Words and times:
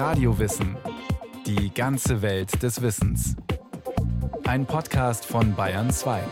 Radiowissen. 0.00 0.78
Die 1.44 1.74
ganze 1.74 2.22
Welt 2.22 2.62
des 2.62 2.80
Wissens. 2.80 3.36
Ein 4.44 4.64
Podcast 4.64 5.26
von 5.26 5.54
Bayern 5.54 5.90
2. 5.90 6.22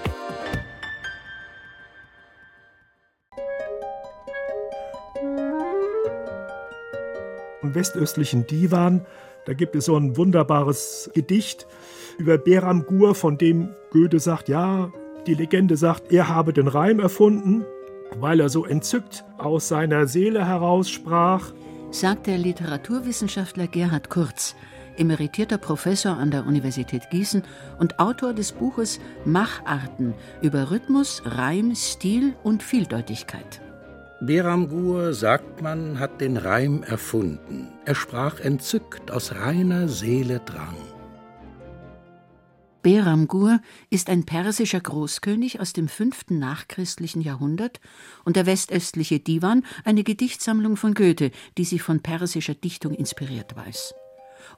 Im 7.61 7.75
westöstlichen 7.75 8.46
Divan, 8.46 9.04
da 9.45 9.53
gibt 9.53 9.77
es 9.77 9.85
so 9.85 9.98
ein 9.98 10.16
wunderbares 10.16 11.11
Gedicht 11.12 11.66
über 12.16 12.39
Beram 12.39 12.87
Gur, 12.87 13.14
von 13.14 13.37
dem 13.37 13.75
Goethe 13.91 14.19
sagt, 14.19 14.48
ja, 14.48 14.91
die 15.27 15.35
Legende 15.35 15.77
sagt, 15.77 16.11
er 16.11 16.30
habe 16.30 16.55
den 16.55 16.69
Reim 16.69 17.00
erfunden, 17.00 17.66
weil 18.16 18.41
er 18.41 18.48
so 18.48 18.64
entzückt 18.64 19.27
aus 19.37 19.69
seiner 19.69 20.07
Seele 20.07 20.46
heraussprach. 20.46 21.53
Sagt 21.91 22.27
der 22.27 22.36
Literaturwissenschaftler 22.36 23.66
Gerhard 23.66 24.11
Kurz, 24.11 24.54
emeritierter 24.99 25.57
Professor 25.57 26.18
an 26.18 26.30
der 26.30 26.46
Universität 26.46 27.08
Gießen 27.11 27.43
und 27.79 27.99
Autor 27.99 28.35
des 28.35 28.53
Buches 28.53 29.00
Macharten 29.25 30.13
über 30.43 30.71
Rhythmus, 30.71 31.22
Reim, 31.25 31.75
Stil 31.75 32.34
und 32.42 32.62
Vieldeutigkeit. 32.62 33.62
Beram 34.20 34.69
Gur, 34.69 35.14
sagt 35.14 35.62
man, 35.62 35.98
hat 35.98 36.20
den 36.20 36.36
Reim 36.36 36.83
erfunden. 36.83 37.69
Er 37.86 37.94
sprach 37.94 38.39
entzückt 38.39 39.11
aus 39.11 39.34
reiner 39.34 39.89
Seele 39.89 40.41
Drang. 40.44 40.77
Beramgur 42.83 43.61
ist 43.91 44.09
ein 44.09 44.25
persischer 44.25 44.81
Großkönig 44.81 45.61
aus 45.61 45.73
dem 45.73 45.89
fünften 45.89 46.39
nachchristlichen 46.39 47.20
Jahrhundert 47.20 47.81
und 48.25 48.36
der 48.36 48.47
westöstliche 48.47 49.19
Divan 49.19 49.64
eine 49.84 50.05
Gedichtsammlung 50.05 50.77
von 50.77 50.95
Goethe, 50.95 51.33
die 51.56 51.64
sich 51.64 51.83
von 51.83 52.00
persischer 52.00 52.55
Dichtung 52.55 52.95
inspiriert 52.95 53.56
weiß. 53.56 53.95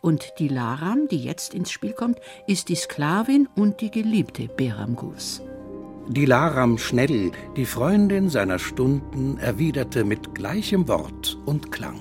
Und 0.02 0.32
die 0.38 0.48
Laram, 0.48 1.08
die 1.08 1.22
jetzt 1.22 1.54
ins 1.54 1.70
Spiel 1.70 1.92
kommt, 1.92 2.18
ist 2.46 2.68
die 2.68 2.74
Sklavin 2.74 3.48
und 3.56 3.80
die 3.80 3.90
Geliebte 3.90 4.48
Beramgurs. 4.48 5.42
Die 6.08 6.26
Laram 6.26 6.76
schnell, 6.76 7.32
die 7.56 7.66
Freundin 7.66 8.28
seiner 8.28 8.58
Stunden, 8.58 9.38
erwiderte 9.38 10.04
mit 10.04 10.34
gleichem 10.34 10.88
Wort 10.88 11.38
und 11.46 11.72
Klang. 11.72 12.00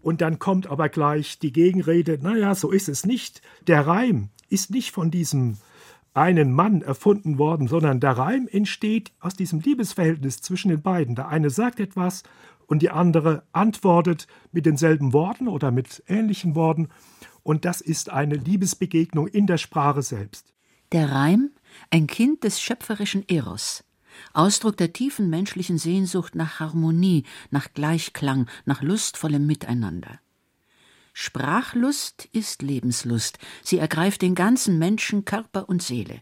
Und 0.00 0.20
dann 0.20 0.38
kommt 0.38 0.68
aber 0.68 0.88
gleich 0.88 1.38
die 1.38 1.52
Gegenrede, 1.52 2.18
naja, 2.22 2.54
so 2.54 2.70
ist 2.70 2.88
es 2.88 3.04
nicht. 3.04 3.42
Der 3.66 3.86
Reim 3.86 4.30
ist 4.48 4.70
nicht 4.70 4.92
von 4.92 5.10
diesem 5.10 5.58
einen 6.14 6.52
Mann 6.52 6.82
erfunden 6.82 7.38
worden, 7.38 7.68
sondern 7.68 8.00
der 8.00 8.12
Reim 8.12 8.48
entsteht 8.50 9.12
aus 9.20 9.34
diesem 9.34 9.60
Liebesverhältnis 9.60 10.40
zwischen 10.40 10.70
den 10.70 10.82
beiden. 10.82 11.14
Der 11.14 11.28
eine 11.28 11.50
sagt 11.50 11.80
etwas 11.80 12.24
und 12.66 12.82
die 12.82 12.90
andere 12.90 13.44
antwortet 13.52 14.26
mit 14.52 14.66
denselben 14.66 15.12
Worten 15.12 15.48
oder 15.48 15.70
mit 15.70 16.02
ähnlichen 16.08 16.54
Worten. 16.54 16.88
Und 17.42 17.64
das 17.64 17.80
ist 17.80 18.10
eine 18.10 18.34
Liebesbegegnung 18.34 19.28
in 19.28 19.46
der 19.46 19.58
Sprache 19.58 20.02
selbst. 20.02 20.52
Der 20.92 21.10
Reim, 21.10 21.50
ein 21.90 22.06
Kind 22.06 22.44
des 22.44 22.60
schöpferischen 22.60 23.26
Eros, 23.28 23.84
Ausdruck 24.32 24.76
der 24.76 24.92
tiefen 24.92 25.30
menschlichen 25.30 25.78
Sehnsucht 25.78 26.34
nach 26.34 26.60
Harmonie, 26.60 27.24
nach 27.50 27.68
Gleichklang, 27.72 28.48
nach 28.64 28.82
lustvollem 28.82 29.46
Miteinander. 29.46 30.18
Sprachlust 31.20 32.28
ist 32.30 32.62
Lebenslust, 32.62 33.40
sie 33.64 33.78
ergreift 33.78 34.22
den 34.22 34.36
ganzen 34.36 34.78
Menschen, 34.78 35.24
Körper 35.24 35.68
und 35.68 35.82
Seele. 35.82 36.20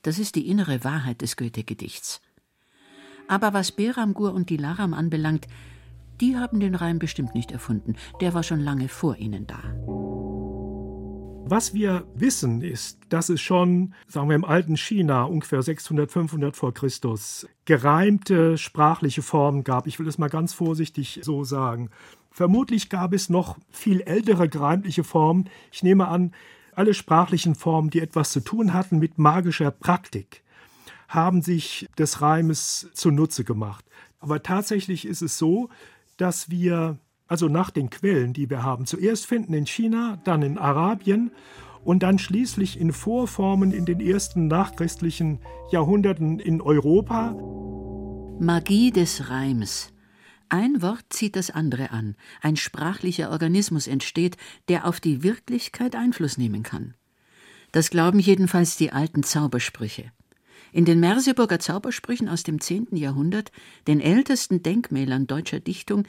Das 0.00 0.18
ist 0.18 0.36
die 0.36 0.48
innere 0.48 0.84
Wahrheit 0.84 1.20
des 1.20 1.36
Goethe-Gedichts. 1.36 2.22
Aber 3.28 3.52
was 3.52 3.72
Beramgur 3.72 4.32
und 4.32 4.48
Dilaram 4.48 4.94
anbelangt, 4.94 5.48
die 6.22 6.38
haben 6.38 6.60
den 6.60 6.74
Reim 6.74 6.98
bestimmt 6.98 7.34
nicht 7.34 7.52
erfunden, 7.52 7.96
der 8.22 8.32
war 8.32 8.42
schon 8.42 8.60
lange 8.60 8.88
vor 8.88 9.18
ihnen 9.18 9.46
da. 9.46 9.60
Was 11.44 11.74
wir 11.74 12.06
wissen, 12.14 12.62
ist, 12.62 13.00
dass 13.10 13.28
es 13.28 13.42
schon, 13.42 13.92
sagen 14.06 14.30
wir 14.30 14.36
im 14.36 14.46
alten 14.46 14.78
China, 14.78 15.24
ungefähr 15.24 15.60
600, 15.60 16.10
500 16.10 16.56
vor 16.56 16.72
Christus, 16.72 17.46
gereimte 17.66 18.56
sprachliche 18.56 19.20
Formen 19.20 19.62
gab. 19.62 19.86
Ich 19.86 19.98
will 19.98 20.08
es 20.08 20.16
mal 20.16 20.30
ganz 20.30 20.54
vorsichtig 20.54 21.20
so 21.22 21.44
sagen. 21.44 21.90
Vermutlich 22.32 22.88
gab 22.88 23.12
es 23.12 23.28
noch 23.28 23.58
viel 23.70 24.00
ältere 24.00 24.48
gereimtliche 24.48 25.04
Formen. 25.04 25.50
Ich 25.70 25.82
nehme 25.82 26.08
an, 26.08 26.32
alle 26.74 26.94
sprachlichen 26.94 27.54
Formen, 27.54 27.90
die 27.90 28.00
etwas 28.00 28.32
zu 28.32 28.40
tun 28.40 28.72
hatten 28.72 28.98
mit 28.98 29.18
magischer 29.18 29.70
Praktik, 29.70 30.42
haben 31.08 31.42
sich 31.42 31.86
des 31.98 32.22
Reimes 32.22 32.88
zunutze 32.94 33.44
gemacht. 33.44 33.84
Aber 34.18 34.42
tatsächlich 34.42 35.04
ist 35.06 35.20
es 35.20 35.36
so, 35.36 35.68
dass 36.16 36.48
wir 36.48 36.98
also 37.28 37.48
nach 37.48 37.70
den 37.70 37.90
Quellen, 37.90 38.32
die 38.32 38.48
wir 38.48 38.62
haben, 38.62 38.86
zuerst 38.86 39.26
finden 39.26 39.52
in 39.52 39.66
China, 39.66 40.18
dann 40.24 40.42
in 40.42 40.56
Arabien 40.56 41.32
und 41.84 42.02
dann 42.02 42.18
schließlich 42.18 42.80
in 42.80 42.92
Vorformen 42.92 43.72
in 43.72 43.84
den 43.84 44.00
ersten 44.00 44.46
nachchristlichen 44.46 45.38
Jahrhunderten 45.70 46.38
in 46.38 46.62
Europa. 46.62 47.36
Magie 48.38 48.90
des 48.90 49.28
Reims. 49.28 49.92
Ein 50.52 50.82
Wort 50.82 51.06
zieht 51.08 51.36
das 51.36 51.48
andere 51.48 51.92
an, 51.92 52.14
ein 52.42 52.56
sprachlicher 52.56 53.30
Organismus 53.30 53.86
entsteht, 53.86 54.36
der 54.68 54.86
auf 54.86 55.00
die 55.00 55.22
Wirklichkeit 55.22 55.96
Einfluss 55.96 56.36
nehmen 56.36 56.62
kann. 56.62 56.92
Das 57.72 57.88
glauben 57.88 58.18
jedenfalls 58.18 58.76
die 58.76 58.92
alten 58.92 59.22
Zaubersprüche. 59.22 60.12
In 60.70 60.84
den 60.84 61.00
Merseburger 61.00 61.58
Zaubersprüchen 61.58 62.28
aus 62.28 62.42
dem 62.42 62.60
10. 62.60 62.88
Jahrhundert, 62.96 63.50
den 63.86 63.98
ältesten 63.98 64.62
Denkmälern 64.62 65.26
deutscher 65.26 65.58
Dichtung, 65.58 66.04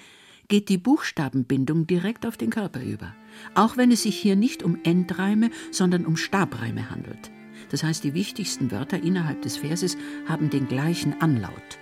geht 0.49 0.67
die 0.67 0.77
Buchstabenbindung 0.77 1.87
direkt 1.87 2.25
auf 2.25 2.35
den 2.35 2.49
Körper 2.49 2.81
über, 2.81 3.15
auch 3.55 3.77
wenn 3.77 3.93
es 3.93 4.03
sich 4.03 4.17
hier 4.17 4.35
nicht 4.35 4.61
um 4.61 4.77
Endreime, 4.83 5.51
sondern 5.71 6.05
um 6.05 6.17
Stabreime 6.17 6.89
handelt. 6.89 7.31
Das 7.69 7.81
heißt, 7.81 8.03
die 8.03 8.13
wichtigsten 8.13 8.71
Wörter 8.71 9.01
innerhalb 9.01 9.41
des 9.41 9.55
Verses 9.55 9.95
haben 10.27 10.49
den 10.49 10.67
gleichen 10.67 11.21
Anlaut. 11.21 11.79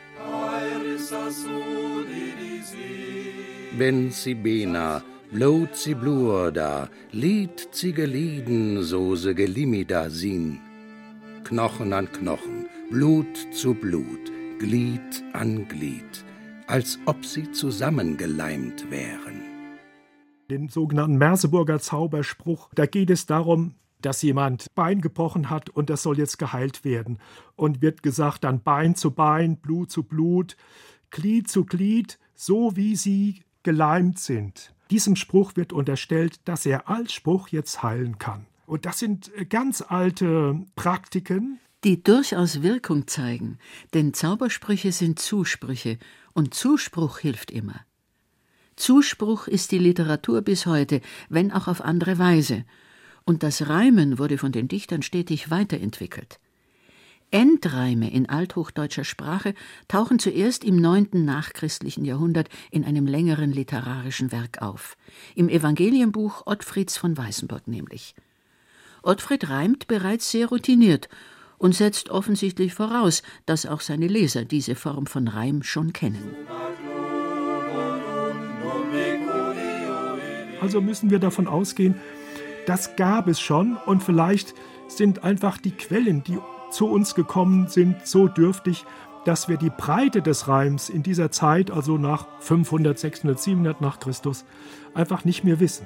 Wenn 3.77 4.11
sie 4.11 4.35
bena, 4.35 5.01
blot 5.31 5.77
sie 5.77 5.93
bluorda, 5.93 6.89
lied 7.13 7.69
sie 7.71 7.93
gelieden, 7.93 8.83
so 8.83 9.15
se 9.15 9.33
gelimida 9.33 10.09
sin. 10.09 10.59
Knochen 11.45 11.93
an 11.93 12.11
Knochen, 12.11 12.65
Blut 12.89 13.37
zu 13.53 13.73
Blut, 13.73 14.29
Glied 14.59 15.23
an 15.31 15.69
Glied, 15.69 16.25
als 16.67 16.99
ob 17.05 17.25
sie 17.25 17.49
zusammengeleimt 17.53 18.91
wären. 18.91 19.41
Den 20.49 20.67
sogenannten 20.67 21.17
Merseburger 21.17 21.79
Zauberspruch, 21.79 22.69
da 22.75 22.85
geht 22.85 23.09
es 23.09 23.25
darum, 23.25 23.75
dass 24.01 24.21
jemand 24.21 24.65
Bein 24.75 24.99
gebrochen 24.99 25.49
hat 25.49 25.69
und 25.69 25.89
das 25.89 26.03
soll 26.03 26.17
jetzt 26.17 26.37
geheilt 26.37 26.83
werden. 26.83 27.19
Und 27.55 27.81
wird 27.81 28.03
gesagt 28.03 28.43
dann 28.43 28.63
Bein 28.63 28.95
zu 28.95 29.11
Bein, 29.11 29.55
Blut 29.57 29.91
zu 29.91 30.03
Blut, 30.03 30.57
Glied 31.09 31.49
zu 31.49 31.63
Glied, 31.63 32.19
so 32.35 32.75
wie 32.75 32.97
sie 32.97 33.41
geleimt 33.63 34.19
sind. 34.19 34.73
Diesem 34.89 35.15
Spruch 35.15 35.55
wird 35.55 35.73
unterstellt, 35.73 36.39
dass 36.45 36.65
er 36.65 36.89
als 36.89 37.13
Spruch 37.13 37.47
jetzt 37.49 37.81
heilen 37.81 38.17
kann. 38.17 38.45
Und 38.65 38.85
das 38.85 38.99
sind 38.99 39.31
ganz 39.49 39.81
alte 39.81 40.65
Praktiken. 40.75 41.59
Die 41.83 42.03
durchaus 42.03 42.61
Wirkung 42.61 43.07
zeigen, 43.07 43.57
denn 43.93 44.13
Zaubersprüche 44.13 44.91
sind 44.91 45.17
Zusprüche 45.17 45.97
und 46.33 46.53
Zuspruch 46.53 47.19
hilft 47.19 47.49
immer. 47.49 47.81
Zuspruch 48.75 49.47
ist 49.47 49.71
die 49.71 49.79
Literatur 49.79 50.41
bis 50.41 50.65
heute, 50.65 51.01
wenn 51.29 51.51
auch 51.51 51.67
auf 51.67 51.81
andere 51.81 52.17
Weise. 52.19 52.65
Und 53.25 53.43
das 53.43 53.67
Reimen 53.67 54.19
wurde 54.19 54.37
von 54.37 54.51
den 54.51 54.67
Dichtern 54.67 55.01
stetig 55.01 55.49
weiterentwickelt. 55.49 56.39
Endreime 57.31 58.11
in 58.11 58.27
althochdeutscher 58.27 59.05
Sprache 59.05 59.53
tauchen 59.87 60.19
zuerst 60.19 60.63
im 60.63 60.75
neunten 60.75 61.23
nachchristlichen 61.25 62.03
Jahrhundert 62.03 62.49
in 62.69 62.83
einem 62.83 63.07
längeren 63.07 63.51
literarischen 63.51 64.31
Werk 64.31 64.61
auf, 64.61 64.97
im 65.33 65.47
Evangelienbuch 65.49 66.45
Ottfrieds 66.45 66.97
von 66.97 67.17
Weißenburg 67.17 67.67
nämlich. 67.67 68.15
Ottfried 69.01 69.49
reimt 69.49 69.87
bereits 69.87 70.29
sehr 70.29 70.47
routiniert 70.47 71.09
und 71.57 71.73
setzt 71.73 72.09
offensichtlich 72.09 72.73
voraus, 72.73 73.23
dass 73.45 73.65
auch 73.65 73.81
seine 73.81 74.07
Leser 74.07 74.45
diese 74.45 74.75
Form 74.75 75.05
von 75.07 75.27
Reim 75.27 75.63
schon 75.63 75.93
kennen. 75.93 76.35
Also 80.59 80.81
müssen 80.81 81.09
wir 81.09 81.19
davon 81.19 81.47
ausgehen, 81.47 81.95
das 82.67 82.95
gab 82.95 83.27
es 83.27 83.39
schon 83.39 83.77
und 83.85 84.03
vielleicht 84.03 84.53
sind 84.87 85.23
einfach 85.23 85.57
die 85.57 85.71
Quellen, 85.71 86.23
die 86.23 86.37
zu 86.71 86.87
uns 86.87 87.15
gekommen 87.15 87.67
sind, 87.67 88.07
so 88.07 88.27
dürftig, 88.27 88.85
dass 89.25 89.47
wir 89.47 89.57
die 89.57 89.69
Breite 89.69 90.21
des 90.21 90.47
Reims 90.47 90.89
in 90.89 91.03
dieser 91.03 91.31
Zeit, 91.31 91.69
also 91.69 91.97
nach 91.97 92.27
500, 92.39 92.97
600, 92.97 93.39
700 93.39 93.81
nach 93.81 93.99
Christus, 93.99 94.45
einfach 94.93 95.25
nicht 95.25 95.43
mehr 95.43 95.59
wissen. 95.59 95.85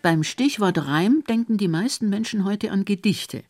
Beim 0.00 0.24
Stichwort 0.24 0.86
Reim 0.86 1.22
denken 1.28 1.58
die 1.58 1.68
meisten 1.68 2.08
Menschen 2.08 2.44
heute 2.44 2.70
an 2.72 2.84
Gedichte 2.84 3.44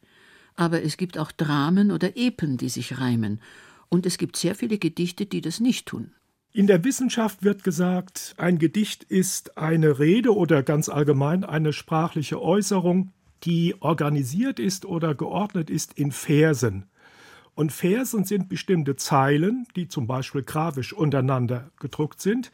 aber 0.56 0.82
es 0.82 0.96
gibt 0.96 1.18
auch 1.18 1.32
Dramen 1.32 1.90
oder 1.90 2.16
Epen, 2.16 2.56
die 2.56 2.68
sich 2.68 2.98
reimen, 2.98 3.40
und 3.88 4.06
es 4.06 4.16
gibt 4.16 4.36
sehr 4.36 4.54
viele 4.54 4.78
Gedichte, 4.78 5.26
die 5.26 5.42
das 5.42 5.60
nicht 5.60 5.86
tun. 5.86 6.12
In 6.54 6.66
der 6.66 6.84
Wissenschaft 6.84 7.42
wird 7.42 7.64
gesagt, 7.64 8.34
ein 8.36 8.58
Gedicht 8.58 9.04
ist 9.04 9.58
eine 9.58 9.98
Rede 9.98 10.34
oder 10.34 10.62
ganz 10.62 10.88
allgemein 10.88 11.44
eine 11.44 11.72
sprachliche 11.72 12.40
Äußerung, 12.40 13.12
die 13.44 13.74
organisiert 13.80 14.58
ist 14.58 14.84
oder 14.84 15.14
geordnet 15.14 15.70
ist 15.70 15.98
in 15.98 16.12
Versen. 16.12 16.86
Und 17.54 17.72
Versen 17.72 18.24
sind 18.24 18.48
bestimmte 18.48 18.96
Zeilen, 18.96 19.66
die 19.76 19.88
zum 19.88 20.06
Beispiel 20.06 20.42
grafisch 20.42 20.92
untereinander 20.92 21.70
gedruckt 21.78 22.20
sind, 22.20 22.50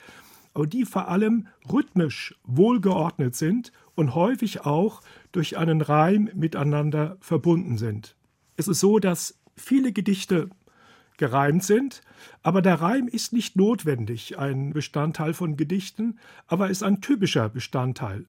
aber 0.54 0.66
die 0.66 0.84
vor 0.84 1.08
allem 1.08 1.46
rhythmisch 1.70 2.34
wohlgeordnet 2.44 3.36
sind 3.36 3.70
und 3.94 4.14
häufig 4.14 4.62
auch 4.62 5.02
durch 5.30 5.56
einen 5.56 5.82
Reim 5.82 6.30
miteinander 6.34 7.16
verbunden 7.20 7.78
sind. 7.78 8.16
Es 8.56 8.66
ist 8.66 8.80
so, 8.80 8.98
dass 8.98 9.38
viele 9.56 9.92
Gedichte 9.92 10.50
gereimt 11.16 11.62
sind, 11.62 12.00
aber 12.42 12.62
der 12.62 12.80
Reim 12.80 13.06
ist 13.08 13.32
nicht 13.32 13.56
notwendig 13.56 14.38
ein 14.38 14.72
Bestandteil 14.72 15.34
von 15.34 15.56
Gedichten, 15.56 16.18
aber 16.46 16.70
ist 16.70 16.82
ein 16.82 17.00
typischer 17.00 17.48
Bestandteil. 17.48 18.26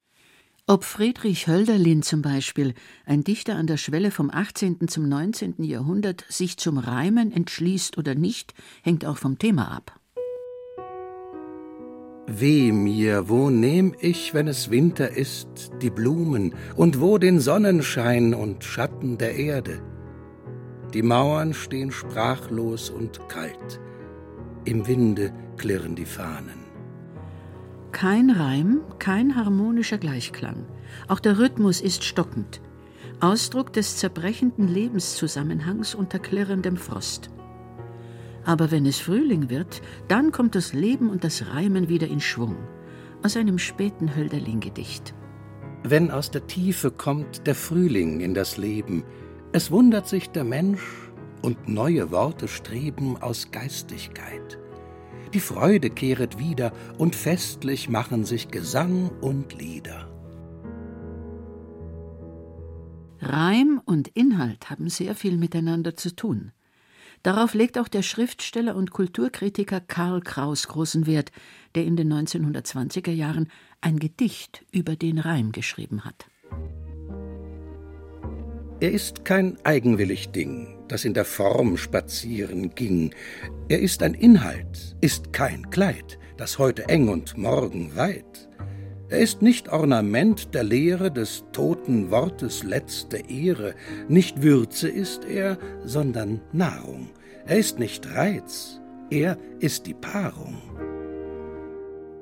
Ob 0.72 0.84
Friedrich 0.84 1.48
Hölderlin 1.48 2.04
zum 2.04 2.22
Beispiel, 2.22 2.76
ein 3.04 3.24
Dichter 3.24 3.56
an 3.56 3.66
der 3.66 3.78
Schwelle 3.78 4.12
vom 4.12 4.30
18. 4.30 4.88
zum 4.88 5.10
19. 5.10 5.64
Jahrhundert, 5.64 6.26
sich 6.30 6.58
zum 6.58 6.78
Reimen 6.78 7.32
entschließt 7.32 7.98
oder 7.98 8.14
nicht, 8.14 8.54
hängt 8.84 9.04
auch 9.04 9.18
vom 9.18 9.40
Thema 9.40 9.72
ab. 9.76 10.00
Weh 12.28 12.72
mir, 12.72 13.30
wo 13.30 13.50
nehm 13.50 13.96
ich, 14.00 14.36
wenn 14.36 14.48
es 14.48 14.70
Winter 14.70 15.10
ist, 15.10 15.72
die 15.82 15.90
Blumen 15.90 16.54
und 16.76 17.02
wo 17.02 17.18
den 17.18 17.40
Sonnenschein 17.40 18.36
und 18.36 18.64
Schatten 18.64 19.18
der 19.18 19.38
Erde? 19.38 19.82
Die 20.94 21.02
Mauern 21.02 21.56
stehen 21.56 21.92
sprachlos 21.92 22.92
und 22.92 23.28
kalt. 23.28 23.80
Im 24.66 24.86
Winde 24.86 25.34
klirren 25.58 25.96
die 25.96 26.06
Fahnen. 26.06 26.59
Kein 27.92 28.30
Reim, 28.30 28.82
kein 29.00 29.36
harmonischer 29.36 29.98
Gleichklang. 29.98 30.66
Auch 31.08 31.20
der 31.20 31.40
Rhythmus 31.40 31.82
ist 31.82 32.04
stockend. 32.04 32.62
Ausdruck 33.20 33.74
des 33.74 33.98
zerbrechenden 33.98 34.68
Lebenszusammenhangs 34.68 35.96
unter 35.96 36.20
klirrendem 36.20 36.78
Frost. 36.78 37.30
Aber 38.46 38.72
wenn 38.72 38.86
es 38.86 39.00
Frühling 39.00 39.50
wird, 39.50 39.82
dann 40.08 40.32
kommt 40.32 40.56
das 40.56 40.74
Leben 40.74 41.10
und 41.10 41.24
das 41.24 41.48
Reimen 41.48 41.90
wieder 41.90 42.08
in 42.08 42.22
Schwung. 42.22 42.56
Aus 43.24 43.36
einem 43.36 43.58
späten 43.58 44.16
Hölderlin-Gedicht. 44.16 45.14
Wenn 45.84 46.12
aus 46.12 46.32
der 46.32 46.48
Tiefe 46.48 46.92
kommt 46.92 47.48
der 47.48 47.56
Frühling 47.56 48.22
in 48.22 48.34
das 48.34 48.58
Leben, 48.58 49.04
es 49.52 49.72
wundert 49.72 50.08
sich 50.08 50.30
der 50.30 50.44
Mensch 50.44 50.82
und 51.42 51.68
neue 51.68 52.12
Worte 52.12 52.48
streben 52.48 53.18
aus 53.18 53.52
Geistigkeit. 53.52 54.60
Die 55.34 55.40
Freude 55.40 55.92
kehret 55.92 56.40
wieder 56.40 56.74
und 56.98 57.16
festlich 57.16 57.88
machen 57.88 58.26
sich 58.26 58.50
Gesang 58.50 59.10
und 59.22 59.54
Lieder. 59.54 60.10
Reim 63.22 63.82
und 63.86 64.08
Inhalt 64.08 64.70
haben 64.70 64.90
sehr 64.90 65.14
viel 65.14 65.38
miteinander 65.38 65.96
zu 65.96 66.16
tun. 66.16 66.52
Darauf 67.22 67.54
legt 67.54 67.78
auch 67.78 67.90
der 67.90 68.02
Schriftsteller 68.02 68.76
und 68.76 68.92
Kulturkritiker 68.92 69.82
Karl 69.82 70.22
Kraus 70.22 70.68
großen 70.68 71.06
Wert, 71.06 71.32
der 71.76 71.86
in 71.86 71.98
den 71.98 72.12
1920er 72.12 73.12
Jahren 73.12 73.52
ein 73.82 74.00
Gedicht 74.00 74.66
über 74.72 74.96
den 74.96 75.20
Reim 75.20 75.52
geschrieben 75.52 76.06
hat. 76.06 76.28
Er 78.80 78.94
ist 78.94 79.26
kein 79.26 79.58
eigenwillig 79.66 80.30
Ding, 80.30 80.79
das 80.90 81.06
in 81.06 81.14
der 81.14 81.26
Form 81.26 81.78
spazieren 81.78 82.76
ging. 82.76 83.16
Er 83.70 83.80
ist 83.80 84.04
ein 84.04 84.14
Inhalt, 84.14 84.98
ist 85.00 85.32
kein 85.32 85.70
Kleid, 85.70 86.20
das 86.38 86.60
heute 86.60 86.90
eng 86.90 87.08
und 87.08 87.38
morgen 87.38 87.96
weit. 87.96 88.50
Er 89.08 89.20
ist 89.20 89.42
nicht 89.42 89.70
Ornament 89.70 90.54
der 90.54 90.64
Lehre 90.64 91.12
des 91.12 91.44
toten 91.52 92.12
Wortes 92.12 92.64
letzte 92.64 93.18
Ehre, 93.18 93.74
nicht 94.08 94.44
Würze 94.44 94.88
ist 94.88 95.26
er, 95.26 95.58
sondern 95.84 96.42
Nahrung. 96.52 97.10
Er 97.48 97.58
ist 97.58 97.80
nicht 97.80 98.08
Reiz, 98.14 98.80
er 99.10 99.38
ist 99.60 99.88
die 99.88 99.96
Paarung. 99.96 100.62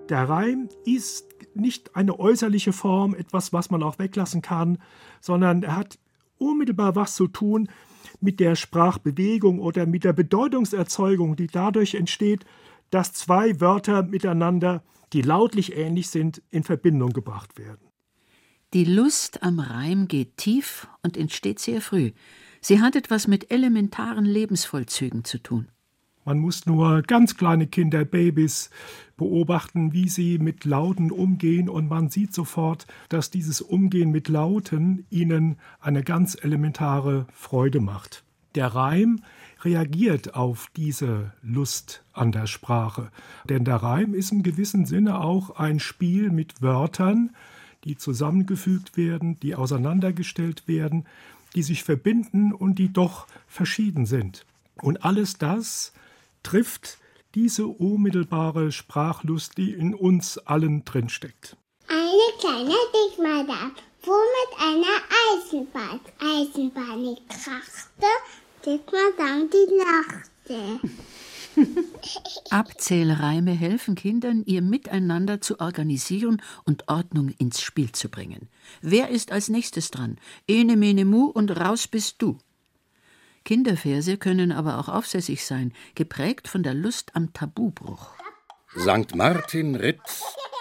Der 0.08 0.30
Reim 0.30 0.70
ist 0.86 1.28
nicht 1.54 1.96
eine 1.96 2.18
äußerliche 2.18 2.72
Form, 2.72 3.16
etwas, 3.16 3.52
was 3.52 3.70
man 3.70 3.84
auch 3.84 4.00
weglassen 4.00 4.42
kann, 4.42 4.78
sondern 5.20 5.63
er 5.63 5.75
hat 5.75 6.00
unmittelbar 6.38 6.96
was 6.96 7.16
zu 7.16 7.28
tun 7.28 7.68
mit 8.19 8.40
der 8.40 8.56
Sprachbewegung 8.56 9.60
oder 9.60 9.86
mit 9.86 10.04
der 10.04 10.14
Bedeutungserzeugung, 10.14 11.36
die 11.36 11.48
dadurch 11.48 11.96
entsteht, 11.96 12.46
dass 12.90 13.14
zwei 13.14 13.60
Wörter 13.60 14.04
miteinander, 14.04 14.84
die 15.14 15.22
lautlich 15.22 15.75
ähnlich 15.75 16.10
sind, 16.10 16.42
in 16.50 16.64
Verbindung 16.64 17.12
gebracht 17.12 17.58
werden. 17.58 17.88
Die 18.74 18.86
Lust 18.86 19.44
am 19.44 19.60
Reim 19.60 20.08
geht 20.08 20.38
tief 20.38 20.88
und 21.02 21.16
entsteht 21.16 21.60
sehr 21.60 21.81
früh. 21.81 22.12
Sie 22.60 22.81
hat 22.81 22.96
etwas 22.96 23.28
mit 23.28 23.52
elementaren 23.52 24.25
Lebensvollzügen 24.25 25.24
zu 25.24 25.38
tun. 25.38 25.70
Man 26.27 26.39
muss 26.39 26.65
nur 26.65 27.03
ganz 27.03 27.38
kleine 27.38 27.68
Kinder, 27.68 28.03
Babys 28.03 28.69
beobachten, 29.15 29.94
wie 29.94 30.09
sie 30.09 30.39
mit 30.39 30.65
Lauten 30.65 31.09
umgehen 31.09 31.69
und 31.69 31.88
man 31.88 32.09
sieht 32.09 32.33
sofort, 32.33 32.85
dass 33.07 33.31
dieses 33.31 33.62
Umgehen 33.62 34.12
mit 34.12 34.27
Lauten 34.27 35.06
ihnen 35.09 35.56
eine 35.79 36.03
ganz 36.03 36.35
elementare 36.35 37.27
Freude 37.31 37.79
macht. 37.79 38.25
Der 38.56 38.68
Reim 38.68 39.21
reagiert 39.62 40.35
auf 40.35 40.69
diese 40.75 41.31
Lust 41.41 42.03
an 42.12 42.33
der 42.33 42.45
Sprache, 42.45 43.09
denn 43.47 43.63
der 43.63 43.77
Reim 43.77 44.13
ist 44.13 44.33
im 44.33 44.44
gewissen 44.44 44.85
Sinne 44.85 45.21
auch 45.21 45.51
ein 45.51 45.79
Spiel 45.79 46.29
mit 46.29 46.62
Wörtern, 46.62 47.29
die 47.85 47.95
zusammengefügt 47.95 48.97
werden, 48.97 49.39
die 49.39 49.56
auseinandergestellt 49.56 50.68
werden, 50.68 51.06
die 51.56 51.63
sich 51.63 51.85
verbinden 51.85 52.51
und 52.51 52.79
die 52.79 52.91
doch 52.91 53.27
verschieden 53.47 54.06
sind. 54.06 54.45
Und 54.81 55.06
alles 55.06 55.38
das 55.38 55.94
trifft 56.48 56.98
diese 57.36 57.68
unmittelbare 57.68 58.72
Sprachlust, 58.72 59.58
die 59.58 59.74
in 59.74 59.94
uns 59.94 60.38
allen 60.38 60.86
drinsteckt. 60.86 61.58
Eine 61.90 62.40
kleine 62.40 62.74
Dickmadam 62.96 63.74
fuhr 64.00 64.24
mit 64.38 64.62
einer 64.62 64.98
Eisenbahn. 65.28 66.00
Eisenbahn 66.22 67.04
die 67.04 67.18
krachte, 67.28 68.08
Dickmadam 68.66 69.50
die 69.50 69.68
lachte. 69.76 70.80
Abzählreime 72.50 73.52
helfen 73.52 73.96
Kindern, 73.96 74.44
ihr 74.46 74.62
Miteinander 74.62 75.42
zu 75.42 75.60
organisieren 75.60 76.42
und 76.64 76.88
Ordnung 76.88 77.28
ins 77.40 77.60
Spiel 77.60 77.92
zu 77.92 78.08
bringen. 78.08 78.48
Wer 78.82 79.10
ist 79.10 79.34
als 79.34 79.50
nächstes 79.50 79.92
dran? 79.92 80.18
Ene, 80.48 80.77
mene, 80.77 81.04
mu 81.04 81.25
und 81.25 81.51
raus 81.51 81.89
bist 81.89 82.22
du. 82.22 82.38
Kinderverse 83.48 84.18
können 84.18 84.51
aber 84.51 84.77
auch 84.77 84.89
aufsässig 84.89 85.46
sein, 85.46 85.72
geprägt 85.96 86.50
von 86.50 86.63
der 86.63 86.74
Lust 86.74 87.16
am 87.16 87.32
Tabubruch. 87.32 88.13
Sankt 88.75 89.16
Martin 89.16 89.75
ritt 89.75 90.01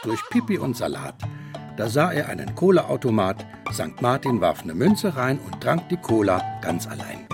durch 0.05 0.21
Pipi 0.31 0.57
und 0.57 0.77
Salat. 0.77 1.21
Da 1.77 1.89
sah 1.89 2.13
er 2.13 2.29
einen 2.29 2.55
Cola-Automat. 2.55 3.45
Sankt 3.73 4.03
Martin 4.03 4.41
warf 4.41 4.63
eine 4.63 4.75
Münze 4.75 5.17
rein 5.17 5.41
und 5.41 5.61
trank 5.61 5.89
die 5.89 5.97
Cola 5.97 6.61
ganz 6.63 6.87
allein. 6.87 7.27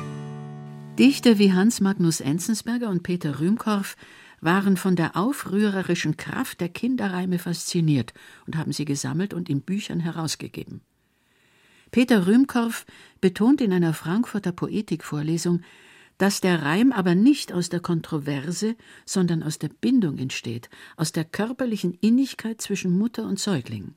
Dichter 0.99 1.39
wie 1.39 1.53
Hans 1.53 1.83
Magnus 1.83 2.23
Enzensberger 2.23 2.89
und 2.89 3.03
Peter 3.03 3.39
Rühmkorff 3.39 3.97
waren 4.41 4.79
von 4.79 4.97
der 4.97 5.19
aufrührerischen 5.19 6.17
Kraft 6.17 6.63
der 6.63 6.71
Kinderreime 6.71 7.39
fasziniert 7.39 8.15
und 8.47 8.57
haben 8.57 8.73
sie 8.73 8.87
gesammelt 8.87 9.35
und 9.35 9.51
in 9.51 9.61
Büchern 9.61 10.01
herausgegeben. 10.01 10.81
Peter 11.93 12.27
Rühmkorff 12.27 12.87
betont 13.21 13.61
in 13.61 13.71
einer 13.71 13.93
Frankfurter 13.93 14.51
Poetikvorlesung, 14.51 15.61
dass 16.17 16.41
der 16.41 16.63
Reim 16.63 16.91
aber 16.91 17.15
nicht 17.15 17.53
aus 17.53 17.69
der 17.69 17.81
Kontroverse, 17.81 18.77
sondern 19.05 19.43
aus 19.43 19.59
der 19.59 19.69
Bindung 19.69 20.17
entsteht, 20.17 20.71
aus 20.97 21.13
der 21.13 21.25
körperlichen 21.27 21.93
Innigkeit 22.01 22.63
zwischen 22.63 22.97
Mutter 22.97 23.27
und 23.27 23.39
Säugling. 23.39 23.95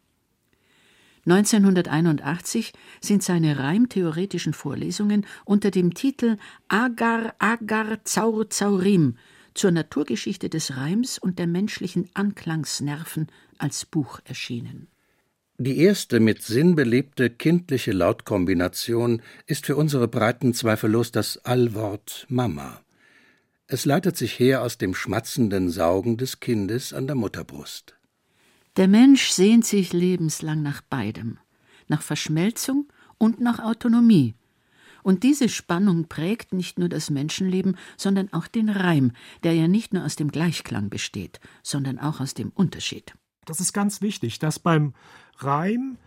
1981 1.25 2.73
sind 2.99 3.23
seine 3.23 3.59
reimtheoretischen 3.59 4.53
Vorlesungen 4.53 5.25
unter 5.45 5.71
dem 5.71 5.93
Titel 5.93 6.37
Agar 6.67 7.33
Agar 7.39 8.03
Zaur 8.03 8.49
Zaurim 8.49 9.17
zur 9.53 9.71
Naturgeschichte 9.71 10.49
des 10.49 10.75
Reims 10.75 11.17
und 11.17 11.39
der 11.39 11.47
menschlichen 11.47 12.09
Anklangsnerven 12.13 13.27
als 13.57 13.85
Buch 13.85 14.19
erschienen. 14.25 14.89
Die 15.57 15.77
erste 15.77 16.19
mit 16.19 16.43
Sinn 16.43 16.75
belebte 16.75 17.29
kindliche 17.29 17.93
Lautkombination 17.93 19.21
ist 19.45 19.65
für 19.65 19.77
unsere 19.77 20.09
Breiten 20.09 20.53
zweifellos 20.53 21.13
das 21.13 21.37
Allwort 21.45 22.25
Mama. 22.27 22.81
Es 23.67 23.85
leitet 23.85 24.17
sich 24.17 24.37
her 24.37 24.63
aus 24.63 24.77
dem 24.77 24.93
schmatzenden 24.93 25.69
Saugen 25.69 26.17
des 26.17 26.41
Kindes 26.41 26.91
an 26.91 27.07
der 27.07 27.15
Mutterbrust. 27.15 27.95
Der 28.75 28.89
Mensch 28.89 29.29
sehnt 29.29 29.65
sich 29.65 29.93
lebenslang 29.93 30.61
nach 30.61 30.81
beidem, 30.81 31.37
nach 31.87 32.01
Verschmelzung 32.01 32.91
und 33.17 33.39
nach 33.39 33.59
Autonomie. 33.59 34.35
Und 35.03 35.23
diese 35.23 35.47
Spannung 35.47 36.09
prägt 36.09 36.51
nicht 36.51 36.79
nur 36.79 36.89
das 36.89 37.09
Menschenleben, 37.09 37.77
sondern 37.95 38.33
auch 38.33 38.47
den 38.47 38.67
Reim, 38.67 39.13
der 39.43 39.53
ja 39.53 39.69
nicht 39.69 39.93
nur 39.93 40.03
aus 40.03 40.17
dem 40.17 40.31
Gleichklang 40.31 40.89
besteht, 40.89 41.39
sondern 41.63 41.97
auch 41.97 42.19
aus 42.19 42.33
dem 42.33 42.49
Unterschied. 42.49 43.13
Das 43.45 43.59
ist 43.59 43.73
ganz 43.73 44.01
wichtig, 44.01 44.39
dass 44.39 44.59
beim 44.59 44.93
Reim 45.37 45.97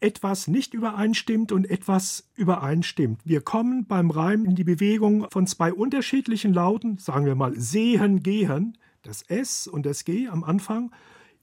etwas 0.00 0.48
nicht 0.48 0.74
übereinstimmt 0.74 1.50
und 1.50 1.68
etwas 1.70 2.28
übereinstimmt. 2.34 3.20
Wir 3.24 3.40
kommen 3.40 3.86
beim 3.86 4.10
Reim 4.10 4.44
in 4.44 4.54
die 4.54 4.64
Bewegung 4.64 5.26
von 5.30 5.46
zwei 5.46 5.72
unterschiedlichen 5.72 6.52
Lauten, 6.52 6.98
sagen 6.98 7.24
wir 7.24 7.34
mal 7.34 7.58
sehen, 7.58 8.22
gehen, 8.22 8.76
das 9.02 9.22
S 9.22 9.66
und 9.66 9.86
das 9.86 10.04
G 10.04 10.28
am 10.28 10.44
Anfang, 10.44 10.92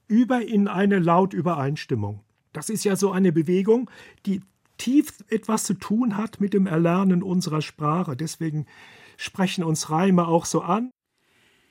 über 0.06 0.42
in 0.46 0.68
eine 0.68 0.98
Lautübereinstimmung. 0.98 2.20
Das 2.52 2.68
ist 2.68 2.84
ja 2.84 2.96
so 2.96 3.10
eine 3.10 3.32
Bewegung, 3.32 3.90
die 4.26 4.42
tief 4.78 5.12
etwas 5.28 5.64
zu 5.64 5.74
tun 5.74 6.16
hat 6.16 6.40
mit 6.40 6.54
dem 6.54 6.66
Erlernen 6.66 7.22
unserer 7.22 7.62
Sprache. 7.62 8.16
Deswegen 8.16 8.66
sprechen 9.16 9.64
uns 9.64 9.90
Reime 9.90 10.26
auch 10.26 10.44
so 10.44 10.60
an. 10.62 10.90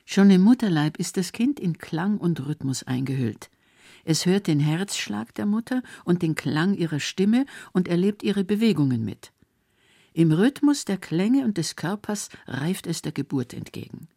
Schon 0.04 0.30
im 0.30 0.42
Mutterleib 0.42 0.98
ist 0.98 1.16
das 1.16 1.32
Kind 1.32 1.60
in 1.60 1.78
Klang 1.78 2.18
und 2.18 2.46
Rhythmus 2.46 2.82
eingehüllt. 2.82 3.50
Es 4.04 4.26
hört 4.26 4.46
den 4.46 4.60
Herzschlag 4.60 5.34
der 5.34 5.46
Mutter 5.46 5.82
und 6.04 6.22
den 6.22 6.34
Klang 6.34 6.74
ihrer 6.74 7.00
Stimme 7.00 7.46
und 7.72 7.88
erlebt 7.88 8.22
ihre 8.22 8.44
Bewegungen 8.44 9.04
mit. 9.04 9.32
Im 10.12 10.32
Rhythmus 10.32 10.84
der 10.84 10.98
Klänge 10.98 11.44
und 11.44 11.56
des 11.56 11.76
Körpers 11.76 12.28
reift 12.46 12.86
es 12.86 13.02
der 13.02 13.12
Geburt 13.12 13.54
entgegen. 13.54 14.08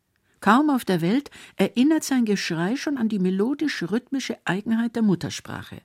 Kaum 0.41 0.69
auf 0.69 0.85
der 0.85 1.01
Welt 1.01 1.31
erinnert 1.55 2.03
sein 2.03 2.25
Geschrei 2.25 2.75
schon 2.75 2.97
an 2.97 3.09
die 3.09 3.19
melodisch-rhythmische 3.19 4.37
Eigenheit 4.45 4.95
der 4.95 5.03
Muttersprache. 5.03 5.81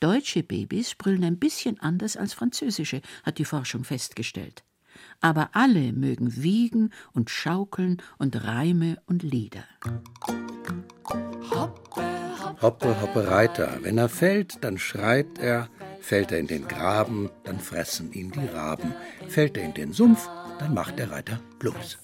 Deutsche 0.00 0.44
Babys 0.44 0.94
brüllen 0.94 1.24
ein 1.24 1.38
bisschen 1.38 1.80
anders 1.80 2.16
als 2.16 2.32
französische, 2.32 3.02
hat 3.24 3.38
die 3.38 3.44
Forschung 3.44 3.82
festgestellt. 3.84 4.62
Aber 5.20 5.50
alle 5.52 5.92
mögen 5.92 6.42
wiegen 6.42 6.90
und 7.12 7.30
schaukeln 7.30 8.00
und 8.18 8.44
Reime 8.44 8.98
und 9.06 9.22
Lieder. 9.22 9.64
Hoppe, 12.60 13.00
hoppe, 13.00 13.28
Reiter. 13.28 13.78
Wenn 13.82 13.98
er 13.98 14.08
fällt, 14.08 14.62
dann 14.64 14.78
schreit 14.78 15.38
er. 15.38 15.68
Fällt 16.00 16.32
er 16.32 16.38
in 16.38 16.46
den 16.46 16.66
Graben, 16.66 17.30
dann 17.44 17.58
fressen 17.58 18.12
ihn 18.12 18.30
die 18.30 18.46
Raben. 18.46 18.94
Fällt 19.28 19.56
er 19.56 19.64
in 19.64 19.74
den 19.74 19.92
Sumpf, 19.92 20.28
dann 20.58 20.74
macht 20.74 20.98
der 20.98 21.10
Reiter 21.10 21.40
Blues. 21.58 21.98